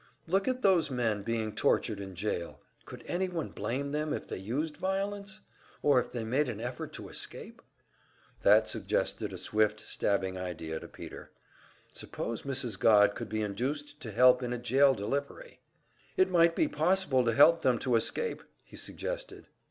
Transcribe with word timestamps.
Look 0.25 0.47
at 0.47 0.63
those 0.63 0.89
men 0.89 1.21
being 1.21 1.53
tortured 1.53 1.99
in 1.99 2.15
jail! 2.15 2.59
Could 2.85 3.03
anyone 3.05 3.49
blame 3.49 3.91
them 3.91 4.13
if 4.13 4.27
they 4.27 4.39
used 4.39 4.77
violence? 4.77 5.41
Or 5.83 5.99
if 5.99 6.11
they 6.11 6.23
made 6.23 6.49
an 6.49 6.59
effort 6.59 6.91
to 6.93 7.07
escape?" 7.07 7.61
That 8.41 8.67
suggested 8.67 9.31
a 9.31 9.37
swift, 9.37 9.81
stabbing 9.81 10.39
idea 10.39 10.79
to 10.79 10.87
Peter. 10.87 11.29
Suppose 11.93 12.41
Mrs. 12.41 12.79
Godd 12.79 13.13
could 13.13 13.29
be 13.29 13.43
induced 13.43 13.99
to 13.99 14.09
help 14.09 14.41
in 14.41 14.51
a 14.53 14.57
jail 14.57 14.95
delivery! 14.95 15.59
"It 16.17 16.31
might 16.31 16.55
be 16.55 16.67
possible 16.67 17.23
to 17.23 17.33
help 17.33 17.61
them 17.61 17.77
to 17.77 17.95
escape," 17.95 18.41
he 18.63 18.77
suggested. 18.77 19.45